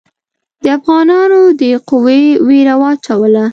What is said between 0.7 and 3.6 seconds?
افغانانو دې قوې وېره واچوله.